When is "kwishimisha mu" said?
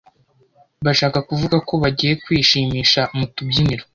2.23-3.25